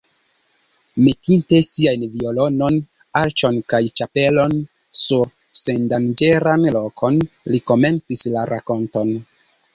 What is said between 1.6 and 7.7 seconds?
siajn violonon, arĉon kaj ĉapelon sur sendanĝeran lokon, li